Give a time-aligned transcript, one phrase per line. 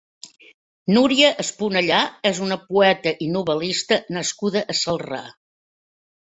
[0.97, 1.99] Núria Esponellà
[2.29, 5.23] és una poeta i novel·lista nascuda a Celrà.